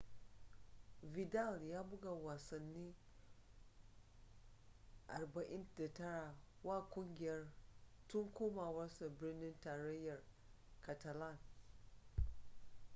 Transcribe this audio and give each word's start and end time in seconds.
vidal 1.13 1.61
ya 1.69 1.83
buga 1.83 2.09
wasanni 2.11 2.93
49 5.07 6.33
wa 6.63 6.81
kungiyar 6.89 7.47
tun 8.07 8.31
komawarsa 8.33 9.05
birnin 9.09 9.55
tarayyar 9.61 10.19
catalan 10.85 11.37